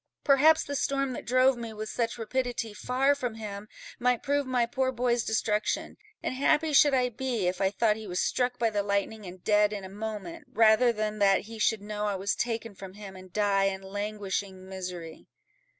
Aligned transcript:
perhaps 0.23 0.63
the 0.63 0.75
storm 0.75 1.13
that 1.13 1.27
drove 1.27 1.55
me, 1.55 1.71
with 1.73 1.87
such 1.87 2.17
rapidity, 2.17 2.73
far 2.73 3.13
from 3.13 3.35
him, 3.35 3.67
might 3.99 4.23
prove 4.23 4.47
my 4.47 4.65
poor 4.65 4.91
boy's 4.91 5.23
destruction; 5.23 5.95
and 6.23 6.33
happy 6.33 6.73
should 6.73 6.95
I 6.95 7.09
be, 7.09 7.45
if 7.45 7.61
I 7.61 7.69
thought 7.69 7.97
he 7.97 8.07
was 8.07 8.19
struck 8.19 8.57
by 8.57 8.71
the 8.71 8.81
lightning, 8.81 9.27
and 9.27 9.43
dead 9.43 9.71
in 9.71 9.83
a 9.83 9.89
moment, 9.89 10.45
rather 10.53 10.91
than 10.91 11.19
that 11.19 11.41
he 11.41 11.59
should 11.59 11.83
know 11.83 12.07
I 12.07 12.15
was 12.15 12.33
taken 12.33 12.73
from 12.73 12.93
him, 12.95 13.15
and 13.15 13.31
die 13.31 13.65
in 13.65 13.83
languishing 13.83 14.67
misery." 14.67 15.27